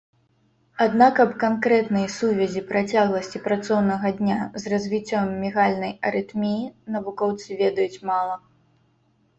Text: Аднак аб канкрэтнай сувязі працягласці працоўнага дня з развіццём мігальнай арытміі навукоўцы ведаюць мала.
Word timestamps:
Аднак 0.85 1.19
аб 1.23 1.33
канкрэтнай 1.43 2.07
сувязі 2.13 2.63
працягласці 2.71 3.43
працоўнага 3.49 4.07
дня 4.23 4.39
з 4.65 4.73
развіццём 4.75 5.25
мігальнай 5.45 5.93
арытміі 6.13 6.59
навукоўцы 6.97 7.49
ведаюць 7.63 8.01
мала. 8.15 8.35